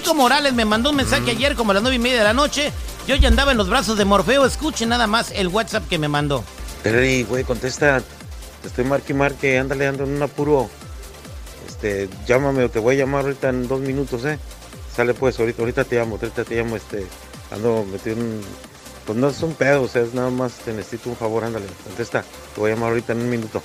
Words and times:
Chico 0.00 0.14
Morales 0.14 0.54
me 0.54 0.64
mandó 0.64 0.88
un 0.88 0.96
mensaje 0.96 1.32
ayer 1.32 1.54
como 1.54 1.72
a 1.72 1.74
las 1.74 1.82
nueve 1.82 1.96
y 1.96 1.98
media 1.98 2.20
de 2.20 2.24
la 2.24 2.32
noche. 2.32 2.72
Yo 3.06 3.16
ya 3.16 3.28
andaba 3.28 3.52
en 3.52 3.58
los 3.58 3.68
brazos 3.68 3.98
de 3.98 4.06
Morfeo. 4.06 4.46
Escuche 4.46 4.86
nada 4.86 5.06
más 5.06 5.30
el 5.30 5.48
WhatsApp 5.48 5.86
que 5.90 5.98
me 5.98 6.08
mandó. 6.08 6.42
Terry, 6.82 7.24
güey, 7.24 7.44
contesta. 7.44 8.02
Te 8.62 8.68
estoy 8.68 8.86
marque 8.86 9.12
marque. 9.12 9.58
Ándale, 9.58 9.86
ando 9.86 10.04
en 10.04 10.16
un 10.16 10.22
apuro. 10.22 10.70
Este, 11.68 12.08
llámame 12.26 12.64
o 12.64 12.70
te 12.70 12.78
voy 12.78 12.94
a 12.94 13.00
llamar 13.00 13.26
ahorita 13.26 13.50
en 13.50 13.68
dos 13.68 13.80
minutos, 13.80 14.24
¿eh? 14.24 14.38
Sale 14.96 15.12
pues, 15.12 15.38
ahorita, 15.38 15.60
ahorita 15.60 15.84
te 15.84 15.96
llamo, 15.96 16.16
ahorita 16.16 16.44
te 16.44 16.54
llamo, 16.54 16.76
este. 16.76 17.06
Ando 17.50 17.84
metido 17.84 18.16
en. 18.16 18.40
Pues 19.04 19.18
no 19.18 19.28
es 19.28 19.42
un 19.42 19.52
pedo, 19.52 19.82
o 19.82 19.88
sea, 19.88 20.00
es 20.00 20.14
nada 20.14 20.30
más 20.30 20.52
te 20.64 20.72
necesito 20.72 21.10
un 21.10 21.16
favor, 21.16 21.44
ándale, 21.44 21.66
contesta. 21.84 22.24
Te 22.54 22.60
voy 22.60 22.70
a 22.70 22.74
llamar 22.74 22.88
ahorita 22.88 23.12
en 23.12 23.20
un 23.20 23.28
minuto. 23.28 23.60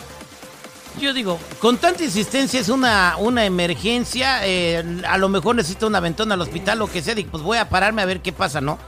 Yo 1.00 1.14
digo, 1.14 1.40
con 1.60 1.78
tanta 1.78 2.04
insistencia 2.04 2.60
es 2.60 2.70
una, 2.70 3.16
una 3.18 3.46
emergencia, 3.46 4.46
eh, 4.48 5.02
a 5.08 5.18
lo 5.18 5.30
mejor 5.30 5.56
necesito 5.56 5.88
un 5.88 5.96
aventón 5.96 6.32
al 6.32 6.42
hospital, 6.42 6.80
lo 6.80 6.88
que 6.88 7.02
sea, 7.02 7.16
digo, 7.16 7.32
pues 7.32 7.44
voy 7.44 7.58
a 7.58 7.68
pararme 7.70 8.02
a 8.02 8.06
ver 8.06 8.22
qué 8.22 8.32
pasa, 8.32 8.62
¿no? 8.62 8.80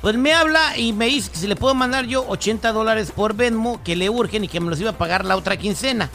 Pues 0.00 0.16
me 0.16 0.32
habla 0.32 0.76
y 0.76 0.92
me 0.92 1.06
dice 1.06 1.30
que 1.30 1.38
si 1.38 1.46
le 1.46 1.56
puedo 1.56 1.74
mandar 1.74 2.06
yo 2.06 2.26
80 2.28 2.72
dólares 2.72 3.10
por 3.10 3.34
Venmo, 3.34 3.82
que 3.82 3.96
le 3.96 4.10
urgen 4.10 4.44
y 4.44 4.48
que 4.48 4.60
me 4.60 4.70
los 4.70 4.80
iba 4.80 4.90
a 4.90 4.98
pagar 4.98 5.24
la 5.24 5.36
otra 5.36 5.56
quincena. 5.56 6.10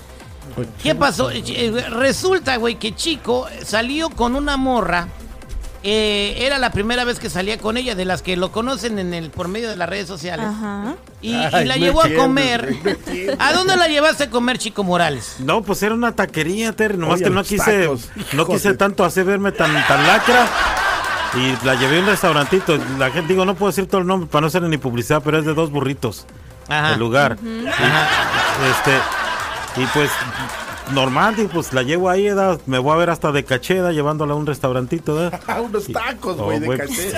¿Qué 0.82 0.96
pasó? 0.96 1.32
Eh, 1.32 1.86
Resulta, 1.90 2.58
güey, 2.58 2.76
que 2.76 2.96
Chico 2.96 3.48
salió 3.64 4.09
con 4.09 4.36
una 4.36 4.58
morra. 4.58 5.08
Eh, 5.83 6.35
era 6.39 6.58
la 6.58 6.72
primera 6.72 7.05
vez 7.05 7.19
que 7.19 7.30
salía 7.30 7.58
con 7.58 7.77
ella, 7.77 7.95
de 7.95 8.05
las 8.05 8.22
que 8.22 8.35
lo 8.35 8.52
conocen 8.52 8.99
en 8.99 9.13
el 9.13 9.30
por 9.30 9.47
medio 9.47 9.69
de 9.69 9.77
las 9.77 9.88
redes 9.88 10.08
sociales. 10.08 10.45
Ajá. 10.45 10.95
Y, 11.22 11.33
la 11.33 11.77
llevó 11.77 12.03
a 12.03 12.09
comer. 12.16 12.75
¿A 13.39 13.53
dónde 13.53 13.75
la 13.77 13.88
llevaste 13.88 14.25
a 14.25 14.30
comer, 14.30 14.57
Chico 14.57 14.83
Morales? 14.83 15.38
No, 15.39 15.61
pues 15.61 15.81
era 15.83 15.95
una 15.95 16.16
taquería, 16.16 16.73
Terry. 16.73 16.97
Nomás 16.97 17.16
Oye, 17.16 17.25
que 17.25 17.30
no 17.30 17.44
quise, 17.44 17.83
tacos, 17.83 18.09
no 18.33 18.45
quise 18.45 18.73
tanto 18.73 19.05
hacer 19.05 19.25
verme 19.25 19.52
tan, 19.52 19.72
tan 19.88 20.05
lacra. 20.05 20.47
Y 21.35 21.66
la 21.66 21.75
llevé 21.75 21.97
a 21.97 22.00
un 22.02 22.07
restaurantito. 22.07 22.77
La 22.97 23.11
gente, 23.11 23.33
digo, 23.33 23.45
no 23.45 23.55
puedo 23.55 23.72
decir 23.72 23.88
todo 23.88 24.02
el 24.02 24.07
nombre 24.07 24.30
para 24.30 24.41
no 24.41 24.47
hacer 24.47 24.63
ni 24.63 24.77
publicidad, 24.77 25.22
pero 25.23 25.39
es 25.39 25.45
de 25.45 25.53
dos 25.53 25.72
burritos. 25.72 26.25
Ajá. 26.67 26.94
El 26.94 27.00
lugar. 27.00 27.38
Y, 27.41 27.66
este, 28.69 28.97
y 29.77 29.85
pues, 29.94 30.09
normal, 30.92 31.36
y 31.40 31.45
pues 31.48 31.73
la 31.73 31.84
llevo 31.84 32.09
ahí, 32.09 32.26
¿verdad? 32.30 32.59
me 32.66 32.80
voy 32.80 32.94
a 32.94 32.98
ver 32.98 33.09
hasta 33.09 33.32
de 33.32 33.44
cacheda 33.45 33.92
llevándola 33.92 34.34
a 34.34 34.36
un 34.36 34.45
restaurantito, 34.45 35.16
¿verdad? 35.16 35.40
Ah, 35.48 35.62
unos 35.62 35.88
tacos, 35.88 36.36
Oh, 36.40 36.46
güey, 36.46 36.59
de 36.59 36.66
güey. 36.66 36.80
caché. 36.80 37.12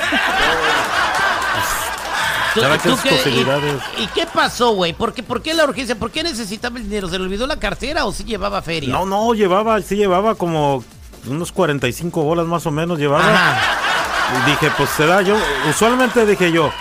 ¿Tú- 2.54 2.60
Claro 2.60 2.74
que 2.82 2.90
tú 2.90 2.96
esas 2.96 3.04
qué- 3.04 3.10
y- 3.10 3.18
posibilidades. 3.18 3.82
¿Y, 3.98 4.08
qué 4.08 4.28
pasó, 4.28 4.72
güey? 4.74 4.92
¿Por 4.92 5.14
qué, 5.14 5.24
¿Por 5.24 5.42
qué 5.42 5.54
la 5.54 5.64
urgencia? 5.64 5.96
¿Por 5.98 6.12
qué 6.12 6.22
necesitaba 6.22 6.78
el 6.78 6.84
dinero? 6.84 7.08
¿Se 7.08 7.18
le 7.18 7.24
olvidó 7.24 7.48
la 7.48 7.58
cartera 7.58 8.04
o 8.06 8.12
sí 8.12 8.26
llevaba 8.26 8.62
feria? 8.62 8.92
No, 8.94 9.06
no, 9.06 9.34
llevaba, 9.34 9.82
sí 9.82 9.96
llevaba 9.96 10.36
como 10.36 10.84
unos 11.28 11.52
45 11.54 12.24
bolas 12.24 12.46
más 12.48 12.66
o 12.66 12.72
menos 12.72 13.00
llevaba. 13.00 13.24
Ajá. 13.24 13.62
Y 14.46 14.50
dije, 14.50 14.70
pues 14.78 14.90
se 14.90 15.06
da, 15.06 15.22
yo, 15.22 15.38
usualmente 15.70 16.26
dije 16.26 16.52
yo, 16.52 16.72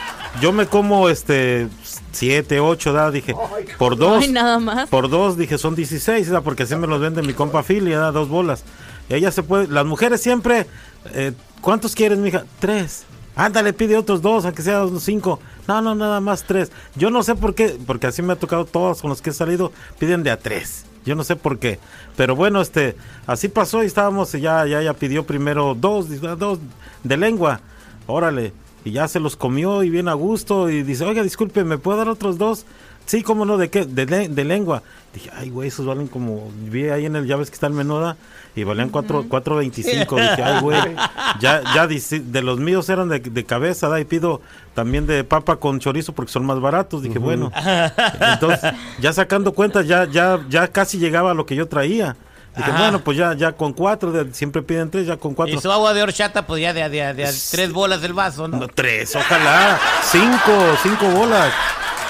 yo 0.40 0.50
me 0.52 0.66
como 0.66 1.08
este 1.08 1.68
7, 2.12 2.60
8, 2.60 2.92
da, 2.92 3.10
dije, 3.10 3.34
por 3.78 3.96
dos, 3.96 4.22
Ay, 4.24 4.32
nada 4.32 4.58
más. 4.58 4.88
por 4.88 5.08
dos, 5.08 5.36
dije, 5.36 5.58
son 5.58 5.74
16, 5.74 6.28
da, 6.28 6.40
porque 6.40 6.64
así 6.64 6.74
me 6.76 6.86
los 6.86 7.00
vende 7.00 7.22
mi 7.22 7.32
compa 7.34 7.62
Philly, 7.62 7.92
da, 7.92 8.10
dos 8.12 8.28
bolas. 8.28 8.64
Ella 9.08 9.30
se 9.30 9.42
puede, 9.42 9.68
las 9.68 9.86
mujeres 9.86 10.20
siempre, 10.20 10.66
eh, 11.14 11.32
¿cuántos 11.60 11.94
quieres, 11.94 12.18
mija? 12.18 12.44
Tres. 12.58 13.04
Ándale, 13.36 13.72
pide 13.72 13.96
otros 13.96 14.22
dos, 14.22 14.44
aunque 14.44 14.62
sea 14.62 14.84
unos 14.84 15.04
cinco. 15.04 15.40
No, 15.68 15.80
no, 15.80 15.94
nada 15.94 16.20
más 16.20 16.42
tres. 16.44 16.72
Yo 16.96 17.10
no 17.10 17.22
sé 17.22 17.36
por 17.36 17.54
qué, 17.54 17.78
porque 17.86 18.08
así 18.08 18.22
me 18.22 18.32
ha 18.32 18.36
tocado 18.36 18.64
todos 18.64 19.00
con 19.00 19.08
los 19.08 19.22
que 19.22 19.30
he 19.30 19.32
salido, 19.32 19.72
piden 19.98 20.22
de 20.24 20.30
a 20.32 20.36
tres. 20.38 20.84
Yo 21.06 21.14
no 21.14 21.24
sé 21.24 21.36
por 21.36 21.58
qué. 21.58 21.78
Pero 22.16 22.34
bueno, 22.36 22.60
este, 22.60 22.96
así 23.26 23.48
pasó 23.48 23.82
y 23.82 23.86
estábamos, 23.86 24.34
y 24.34 24.40
ya, 24.40 24.66
ya, 24.66 24.82
ya 24.82 24.92
pidió 24.94 25.24
primero 25.24 25.74
dos, 25.74 26.06
"Ah, 26.24 26.34
dos 26.36 26.58
de 27.04 27.16
lengua. 27.16 27.60
Órale. 28.06 28.52
Y 28.84 28.92
ya 28.92 29.08
se 29.08 29.20
los 29.20 29.36
comió 29.36 29.82
y 29.82 29.90
bien 29.90 30.08
a 30.08 30.14
gusto. 30.14 30.70
Y 30.70 30.82
dice, 30.82 31.04
oiga, 31.04 31.22
disculpe, 31.22 31.64
¿me 31.64 31.78
puedo 31.78 31.98
dar 31.98 32.08
otros 32.08 32.38
dos? 32.38 32.64
Sí, 33.06 33.22
cómo 33.22 33.44
no, 33.44 33.56
¿de 33.58 33.70
qué? 33.70 33.84
De, 33.86 34.06
le- 34.06 34.28
de 34.28 34.44
lengua. 34.44 34.82
Dije, 35.12 35.30
ay, 35.36 35.50
güey, 35.50 35.68
esos 35.68 35.84
valen 35.84 36.06
como, 36.06 36.48
vi 36.70 36.88
ahí 36.90 37.06
en 37.06 37.16
el, 37.16 37.26
ya 37.26 37.36
ves 37.36 37.50
que 37.50 37.54
está 37.54 37.66
el 37.66 37.72
menuda, 37.72 38.16
y 38.54 38.62
valían 38.62 38.90
cuatro, 38.90 39.24
cuatro 39.28 39.56
veinticinco. 39.56 40.14
Dije, 40.14 40.42
ay, 40.44 40.60
güey, 40.60 40.78
ya, 41.40 41.62
ya 41.74 41.88
de 41.88 42.42
los 42.42 42.60
míos 42.60 42.88
eran 42.88 43.08
de, 43.08 43.18
de 43.18 43.44
cabeza, 43.44 43.88
da, 43.88 43.98
y 44.00 44.04
pido 44.04 44.40
también 44.74 45.06
de 45.08 45.24
papa 45.24 45.56
con 45.56 45.80
chorizo 45.80 46.12
porque 46.12 46.30
son 46.30 46.46
más 46.46 46.60
baratos. 46.60 47.02
Dije, 47.02 47.18
bueno. 47.18 47.50
Entonces, 48.20 48.72
ya 49.00 49.12
sacando 49.12 49.52
cuentas, 49.54 49.86
ya, 49.88 50.04
ya, 50.08 50.40
ya 50.48 50.68
casi 50.68 50.98
llegaba 50.98 51.32
a 51.32 51.34
lo 51.34 51.46
que 51.46 51.56
yo 51.56 51.66
traía. 51.66 52.16
Dije, 52.56 52.70
Ajá. 52.70 52.80
bueno, 52.80 53.00
pues 53.04 53.16
ya, 53.16 53.32
ya 53.34 53.52
con 53.52 53.72
cuatro, 53.72 54.10
de- 54.10 54.34
siempre 54.34 54.60
piden 54.62 54.90
tres, 54.90 55.06
ya 55.06 55.16
con 55.16 55.34
cuatro. 55.34 55.54
Y 55.54 55.60
su 55.60 55.70
agua 55.70 55.94
de 55.94 56.02
horchata, 56.02 56.46
pues 56.46 56.60
ya 56.60 56.72
de, 56.72 56.88
de- 56.88 57.14
de- 57.14 57.32
tres 57.50 57.72
bolas 57.72 58.02
del 58.02 58.12
vaso, 58.12 58.48
¿no? 58.48 58.58
No, 58.58 58.66
tres, 58.68 59.14
ojalá. 59.14 59.78
Cinco, 60.10 60.76
cinco 60.82 61.06
bolas. 61.10 61.52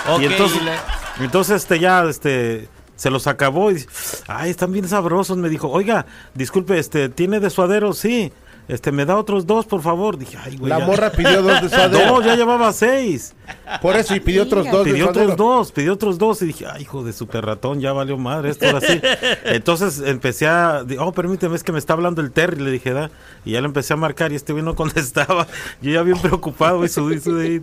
Ok, 0.09 0.23
y 0.23 0.25
entonces, 0.27 0.61
y 0.61 0.65
le- 0.65 1.25
entonces 1.25 1.57
este 1.57 1.79
ya, 1.79 2.03
este, 2.05 2.69
se 2.97 3.11
los 3.11 3.27
acabó 3.27 3.71
y 3.71 3.75
dice, 3.75 3.89
ay, 4.29 4.51
están 4.51 4.73
bien 4.73 4.89
sabrosos. 4.89 5.37
Me 5.37 5.49
dijo, 5.51 5.69
oiga, 5.69 6.07
disculpe, 6.35 6.79
este, 6.79 7.09
¿tiene 7.11 7.39
de 7.41 7.51
suadero? 7.51 7.93
Sí. 7.93 8.33
Este, 8.73 8.93
me 8.93 9.05
da 9.05 9.17
otros 9.17 9.47
dos, 9.47 9.67
por 9.67 9.83
favor. 9.83 10.17
Dije, 10.17 10.39
ay, 10.43 10.57
güey. 10.57 10.71
La 10.71 10.79
ya- 10.79 10.87
morra 10.87 11.11
pidió 11.11 11.43
dos 11.43 11.61
de 11.63 11.69
suadero. 11.71 12.07
No, 12.07 12.23
ya 12.23 12.37
llevaba 12.37 12.73
seis. 12.73 13.35
Por 13.83 13.97
eso, 13.97 14.15
y 14.15 14.21
pidió 14.21 14.45
otros 14.45 14.67
dos 14.71 14.85
de 14.85 14.93
Pidió 14.93 15.07
suadero. 15.07 15.33
otros 15.33 15.37
dos, 15.37 15.73
pidió 15.73 15.93
otros 15.93 16.19
dos 16.19 16.41
y 16.43 16.47
dije, 16.47 16.67
ay, 16.73 16.83
hijo 16.83 17.03
de 17.03 17.13
super 17.13 17.45
ratón, 17.45 17.81
ya 17.81 17.93
valió 17.93 18.17
madre 18.17 18.51
esto 18.51 18.67
ahora 18.67 18.81
sí. 18.81 19.01
Entonces 19.45 20.01
empecé 20.05 20.47
a, 20.47 20.85
di- 20.85 20.97
oh, 20.99 21.13
permíteme, 21.13 21.57
es 21.57 21.65
que 21.65 21.73
me 21.73 21.79
está 21.79 21.95
hablando 21.95 22.21
el 22.21 22.31
Terry, 22.33 22.61
le 22.63 22.71
dije, 22.71 22.93
da, 22.93 23.11
y 23.45 23.53
ya 23.53 23.61
le 23.61 23.67
empecé 23.67 23.93
a 23.93 23.97
marcar 23.97 24.33
y 24.33 24.37
este 24.37 24.53
güey 24.53 24.65
no 24.65 24.75
contestaba. 24.77 25.47
Yo 25.83 25.91
ya 25.93 26.03
bien 26.03 26.19
preocupado 26.19 26.85
y 26.85 26.89
subí, 26.89 27.19
subí. 27.21 27.63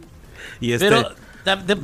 Y 0.59 0.71
este, 0.73 0.89
Pero, 0.89 1.09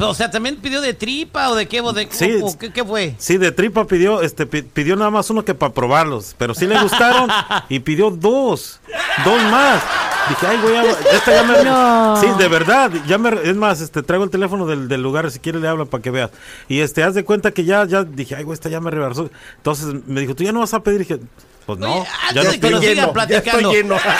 o 0.09 0.13
sea, 0.13 0.29
¿también 0.29 0.57
pidió 0.57 0.81
de 0.81 0.93
tripa 0.93 1.49
o 1.49 1.55
de 1.55 1.67
qué? 1.67 1.79
O 1.79 1.93
de, 1.93 2.07
Sí, 2.11 2.31
o- 2.41 2.47
o 2.47 2.57
qué, 2.57 2.71
qué 2.73 2.83
fue? 2.83 3.15
sí, 3.17 3.37
de 3.37 3.51
tripa 3.53 3.85
pidió, 3.87 4.21
este, 4.21 4.45
pi- 4.45 4.61
pidió 4.63 4.95
nada 4.97 5.09
más 5.09 5.29
uno 5.29 5.45
que 5.45 5.53
para 5.55 5.71
probarlos, 5.73 6.35
pero 6.37 6.53
sí 6.53 6.67
le 6.67 6.77
gustaron 6.81 7.29
y 7.69 7.79
pidió 7.79 8.09
dos, 8.11 8.81
dos 9.25 9.41
más. 9.43 9.81
Dije, 10.29 10.47
ay, 10.47 10.57
güey, 10.61 10.77
esta 11.11 11.31
ya 11.33 11.43
me... 11.43 11.63
No. 11.65 12.15
Sí, 12.15 12.27
de 12.37 12.47
verdad, 12.47 12.89
ya 13.07 13.17
me... 13.17 13.29
Es 13.43 13.57
más, 13.57 13.81
este, 13.81 14.03
traigo 14.03 14.23
el 14.23 14.29
teléfono 14.29 14.65
del, 14.65 14.87
del 14.87 15.01
lugar, 15.03 15.29
si 15.31 15.39
quiere 15.39 15.59
le 15.59 15.67
habla 15.67 15.83
para 15.85 16.01
que 16.01 16.11
veas. 16.11 16.31
Y 16.69 16.79
este, 16.79 17.03
haz 17.03 17.13
de 17.13 17.25
cuenta 17.25 17.51
que 17.51 17.65
ya, 17.65 17.83
ya, 17.85 18.05
dije, 18.05 18.35
ay, 18.35 18.43
güey, 18.43 18.53
esta 18.53 18.69
ya 18.69 18.79
me 18.79 18.89
reversó. 18.89 19.29
Entonces 19.57 19.93
me 20.07 20.21
dijo, 20.21 20.33
¿tú 20.33 20.43
ya 20.43 20.53
no 20.53 20.61
vas 20.61 20.73
a 20.73 20.81
pedir? 20.81 20.99
dije, 20.99 21.19
pues 21.65 21.79
no, 21.79 21.93
Oye, 21.93 22.05
ya 22.33 22.41
antes 22.41 22.45
no 22.45 22.51
de 22.51 22.59
que 22.59 22.69
nos 22.71 22.79
Sí, 22.81 22.87
siga 22.87 22.95
lleno, 23.01 23.07
ya 23.07 23.13
platicando. 23.13 23.59
estoy 23.59 23.75
lleno. 23.75 23.95
no, 23.95 24.01
ya, 24.01 24.17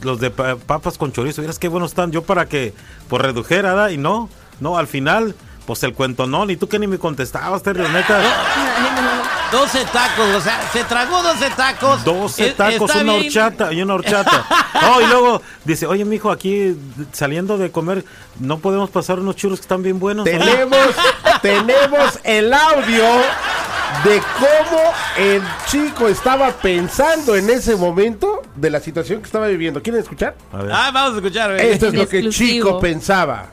los 0.03 0.19
de 0.21 0.31
pa- 0.31 0.55
papas 0.55 0.97
con 0.97 1.11
chorizo, 1.11 1.41
miras 1.41 1.59
qué 1.59 1.67
buenos 1.67 1.91
están, 1.91 2.11
yo 2.11 2.23
para 2.23 2.45
que, 2.45 2.73
pues 3.09 3.21
redujera, 3.21 3.73
¿da? 3.73 3.91
Y 3.91 3.97
no, 3.97 4.29
no, 4.61 4.77
al 4.77 4.87
final, 4.87 5.35
pues 5.65 5.83
el 5.83 5.93
cuento 5.93 6.25
no, 6.27 6.45
ni 6.45 6.55
tú 6.57 6.67
que 6.67 6.79
ni 6.79 6.87
me 6.87 6.97
contestabas, 6.97 7.61
Terry, 7.63 7.83
la 7.83 7.89
neta. 7.89 8.17
Ay, 8.19 8.89
no. 9.03 9.11
12 9.59 9.83
tacos, 9.91 10.35
o 10.35 10.39
sea, 10.41 10.61
se 10.71 10.83
tragó 10.85 11.21
12 11.21 11.49
tacos. 11.57 12.03
12 12.05 12.47
Eh, 12.47 12.53
tacos, 12.55 12.89
una 12.95 13.03
bien. 13.03 13.25
horchata 13.27 13.73
y 13.73 13.81
una 13.81 13.93
horchata. 13.95 14.45
Oh, 14.83 14.99
y 14.99 15.05
luego 15.05 15.41
dice, 15.65 15.85
oye, 15.85 16.05
mijo, 16.05 16.31
aquí 16.31 16.75
saliendo 17.11 17.57
de 17.59 17.71
comer, 17.71 18.03
¿no 18.39 18.57
podemos 18.57 18.89
pasar 18.89 19.19
unos 19.19 19.35
churros 19.35 19.59
que 19.59 19.63
están 19.65 19.83
bien 19.83 19.99
buenos? 19.99 20.23
Tenemos, 20.23 20.79
tenemos 21.43 22.19
el 22.23 22.51
audio 22.51 23.03
de 24.03 24.21
cómo 24.39 24.81
el 25.17 25.43
chico 25.67 26.07
estaba 26.07 26.49
pensando 26.51 27.35
en 27.35 27.49
ese 27.51 27.75
momento 27.75 28.41
de 28.55 28.69
la 28.71 28.79
situación 28.79 29.19
que 29.19 29.25
estaba 29.25 29.47
viviendo. 29.47 29.83
¿Quieren 29.83 30.01
escuchar? 30.01 30.35
A 30.51 30.63
ver. 30.63 30.71
Ah, 30.73 30.89
vamos 30.91 31.13
a 31.13 31.15
escuchar. 31.17 31.51
Esto 31.59 31.87
es 31.87 31.93
lo 31.93 32.07
que 32.07 32.19
el 32.19 32.29
chico 32.31 32.79
pensaba. 32.79 33.47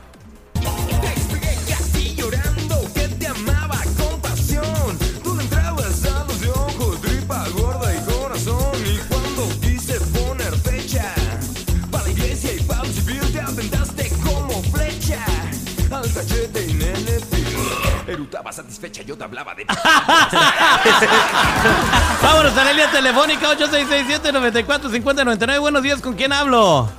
Erutaba 18.19 18.51
satisfecha, 18.51 19.01
yo 19.01 19.17
te 19.17 19.23
hablaba 19.23 19.55
de... 19.55 19.63
Vámonos 22.21 22.57
a 22.57 22.65
la 22.65 22.73
línea 22.73 22.91
telefónica 22.91 23.55
8667-945099. 23.55 25.61
Buenos 25.61 25.81
días, 25.81 26.01
¿con 26.01 26.15
quién 26.15 26.33
hablo? 26.33 26.89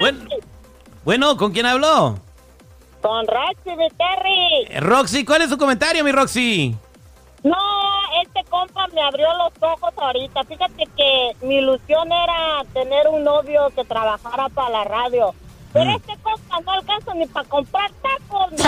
Bueno, 0.00 0.18
bueno 1.04 1.36
¿con 1.36 1.52
quién 1.52 1.66
hablo? 1.66 2.18
Con 3.00 3.24
Roxy 3.28 3.70
Viterri. 3.70 4.66
Eh, 4.68 4.80
Roxy, 4.80 5.24
¿cuál 5.24 5.42
es 5.42 5.50
su 5.50 5.56
comentario, 5.56 6.02
mi 6.02 6.10
Roxy? 6.10 6.76
No, 7.44 7.56
este 8.26 8.42
compa 8.50 8.88
me 8.88 9.00
abrió 9.00 9.28
los 9.34 9.52
ojos 9.60 9.94
ahorita. 9.96 10.42
Fíjate 10.42 10.88
que 10.96 11.36
mi 11.42 11.58
ilusión 11.58 12.10
era 12.10 12.64
tener 12.74 13.06
un 13.06 13.22
novio 13.22 13.70
que 13.76 13.84
trabajara 13.84 14.48
para 14.48 14.70
la 14.70 14.82
radio. 14.82 15.32
Pero 15.72 15.90
este 15.96 16.16
compa 16.22 16.60
no 16.64 16.72
alcanza 16.72 17.14
ni 17.14 17.26
para 17.26 17.48
comprar 17.48 17.90
tacos. 18.02 18.52
¿no? 18.52 18.66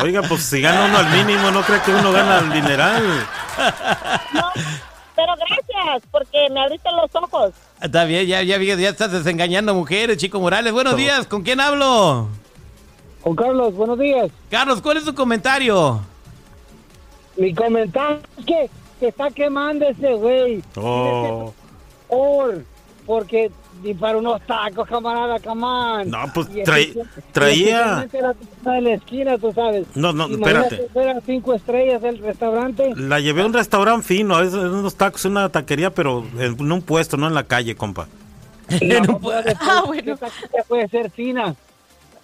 Oiga, 0.02 0.22
pues 0.22 0.42
si 0.44 0.60
gana 0.60 0.84
uno 0.86 0.98
al 0.98 1.10
mínimo, 1.10 1.50
no 1.50 1.62
cree 1.62 1.80
que 1.82 1.90
uno 1.92 2.12
gana 2.12 2.38
al 2.38 2.52
dineral. 2.52 3.02
No, 4.32 4.42
Pero 5.16 5.32
gracias, 5.36 6.02
porque 6.10 6.48
me 6.50 6.60
abriste 6.60 6.88
los 6.92 7.14
ojos. 7.22 7.52
Está 7.80 8.04
bien, 8.04 8.26
ya, 8.26 8.42
ya, 8.42 8.58
vi- 8.58 8.76
ya 8.76 8.88
estás 8.90 9.10
desengañando 9.12 9.74
mujeres, 9.74 10.16
Chico 10.18 10.38
Morales. 10.40 10.72
Buenos 10.72 10.96
días, 10.96 11.26
¿con 11.26 11.42
quién 11.42 11.60
hablo? 11.60 12.28
Juan 13.22 13.36
Carlos, 13.36 13.74
buenos 13.74 13.98
días. 13.98 14.30
Carlos, 14.50 14.80
¿cuál 14.80 14.96
es 14.98 15.04
su 15.04 15.14
comentario? 15.14 16.00
Mi 17.36 17.54
comentario 17.54 18.20
es 18.38 18.44
que, 18.46 18.70
que 18.98 19.08
está 19.08 19.30
quemando 19.30 19.86
ese 19.88 20.14
güey. 20.14 20.62
Oh. 20.76 21.52
Or, 22.08 22.64
porque 23.10 23.50
ni 23.82 23.92
para 23.92 24.18
unos 24.18 24.40
tacos, 24.46 24.86
camarada, 24.86 25.40
camán. 25.40 26.08
No, 26.08 26.18
pues, 26.32 26.46
traí- 26.64 26.94
traía- 27.32 28.06
la 28.64 28.72
de 28.74 28.80
la 28.82 28.90
esquina, 28.94 29.36
tú 29.36 29.52
sabes. 29.52 29.84
No, 29.96 30.12
no, 30.12 30.28
Imagínate, 30.28 30.74
espérate. 30.76 30.92
fueran 30.92 31.20
cinco 31.26 31.54
estrellas 31.54 32.00
el 32.04 32.18
restaurante. 32.18 32.92
La 32.94 33.18
llevé 33.18 33.42
a 33.42 33.46
un 33.46 33.52
restaurante 33.52 34.06
fino, 34.06 34.40
es, 34.40 34.54
unos 34.54 34.94
tacos, 34.94 35.24
una 35.24 35.48
taquería, 35.48 35.90
pero 35.92 36.24
en 36.38 36.70
un 36.70 36.82
puesto, 36.82 37.16
no 37.16 37.26
en 37.26 37.34
la 37.34 37.42
calle, 37.42 37.74
compa. 37.74 38.06
No, 38.80 39.18
puede, 39.18 39.56
Ah, 39.60 39.82
bueno. 39.84 40.16
puede 40.68 40.86
ser 40.88 41.10
fina. 41.10 41.56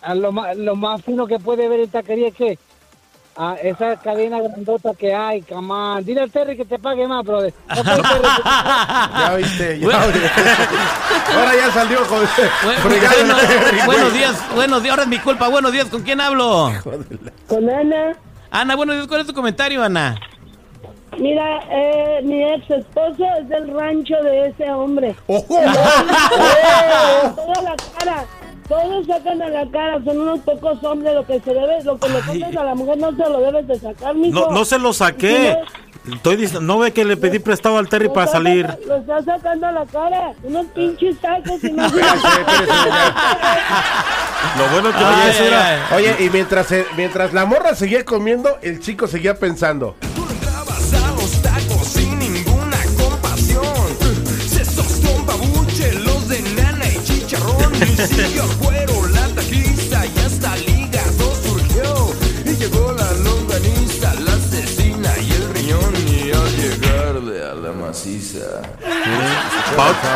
A 0.02 0.14
lo, 0.14 0.30
más, 0.30 0.56
lo 0.56 0.76
más 0.76 1.02
fino 1.02 1.26
que 1.26 1.40
puede 1.40 1.68
ver 1.68 1.80
en 1.80 1.88
taquería 1.90 2.28
es 2.28 2.34
que 2.34 2.58
a 3.36 3.54
esa 3.56 3.96
cadena 3.96 4.40
grandota 4.40 4.92
que 4.94 5.14
hay, 5.14 5.42
camán. 5.42 6.04
Dile 6.04 6.22
al 6.22 6.30
Terry 6.30 6.56
que 6.56 6.64
te 6.64 6.78
pague 6.78 7.06
más, 7.06 7.24
brother. 7.24 7.52
No 7.76 7.82
Ya 7.84 9.34
viste, 9.36 9.78
ya 9.78 9.86
Bueno. 9.86 10.06
viste. 10.06 10.30
Ahora 11.36 11.54
ya 11.56 11.70
salió, 11.72 11.98
Fregado, 12.04 13.14
bueno, 13.18 13.34
Terry, 13.36 13.78
buenos 13.86 14.12
días, 14.12 14.54
buenos 14.54 14.82
días, 14.82 14.90
ahora 14.92 15.02
es 15.02 15.08
mi 15.08 15.18
culpa. 15.18 15.48
Buenos 15.48 15.72
días, 15.72 15.86
¿con 15.86 16.02
quién 16.02 16.20
hablo? 16.20 16.72
Con 17.46 17.68
Ana, 17.70 18.16
Ana, 18.50 18.74
buenos 18.76 18.96
días, 18.96 19.06
¿cuál 19.08 19.20
es 19.22 19.26
tu 19.26 19.34
comentario, 19.34 19.82
Ana? 19.82 20.16
mira, 21.18 21.60
eh, 21.70 22.20
mi 22.24 22.42
ex 22.44 22.70
esposo 22.70 23.24
es 23.40 23.48
del 23.48 23.72
rancho 23.74 24.16
de 24.22 24.48
ese 24.48 24.70
hombre. 24.70 25.16
Ojo. 25.26 25.58
Toda 27.34 27.62
la 27.62 27.74
cara, 27.98 28.24
todos 28.68 29.06
sacan 29.06 29.40
a 29.42 29.48
la 29.48 29.66
cara, 29.70 30.00
son 30.04 30.20
unos 30.20 30.40
pocos 30.40 30.82
hombres, 30.84 31.14
lo 31.14 31.24
que 31.26 31.40
se 31.40 31.54
debe, 31.54 31.82
lo 31.84 31.98
que 31.98 32.08
le 32.08 32.18
pones 32.22 32.56
a 32.56 32.64
la 32.64 32.74
mujer 32.74 32.98
no 32.98 33.10
se 33.12 33.18
lo 33.30 33.40
debes 33.40 33.66
de 33.68 33.78
sacar, 33.78 34.14
mijo. 34.14 34.38
No, 34.40 34.50
no 34.50 34.64
se 34.64 34.78
lo 34.78 34.92
saqué. 34.92 35.56
Estoy 36.12 36.36
dic- 36.36 36.60
no 36.60 36.78
ve 36.78 36.92
que 36.92 37.04
le 37.04 37.16
pedí 37.16 37.40
prestado 37.40 37.78
al 37.78 37.88
Terry 37.88 38.08
para 38.08 38.28
salir. 38.28 38.66
saca- 38.66 38.78
Lo 38.86 38.96
está 38.96 39.22
sacando 39.24 39.66
a 39.66 39.72
la 39.72 39.84
cara, 39.86 40.32
unos 40.44 40.66
pinches 40.66 41.18
tacos 41.18 41.62
y 41.64 41.72
no 41.72 41.82
Lo 44.58 44.68
bueno 44.72 44.90
que 44.90 44.96
Ay, 44.98 45.04
no 45.04 45.22
ay, 45.22 45.46
era. 45.46 45.66
ay. 45.68 45.96
Oye, 45.96 46.16
y 46.24 46.30
mientras, 46.30 46.66
se- 46.68 46.86
mientras 46.96 47.32
la 47.32 47.44
morra 47.44 47.74
seguía 47.74 48.04
comiendo, 48.04 48.56
el 48.62 48.78
chico 48.80 49.06
seguía 49.08 49.34
pensando. 49.38 49.96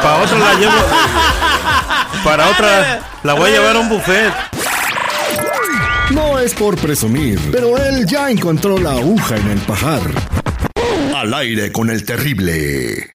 Para 0.01 0.23
otra 0.23 0.39
la 0.39 0.55
llevo. 0.55 0.73
Para 2.25 2.49
otra 2.49 3.01
la 3.23 3.35
voy 3.35 3.51
a 3.51 3.53
llevar 3.53 3.77
a 3.77 3.81
un 3.81 3.89
buffet. 3.89 4.33
No 6.11 6.39
es 6.39 6.55
por 6.55 6.77
presumir, 6.77 7.39
pero 7.53 7.77
él 7.77 8.07
ya 8.07 8.31
encontró 8.31 8.79
la 8.79 8.93
aguja 8.93 9.37
en 9.37 9.51
el 9.51 9.59
pajar. 9.61 10.03
Al 11.15 11.33
aire 11.35 11.71
con 11.71 11.91
el 11.91 12.05
terrible. 12.05 13.15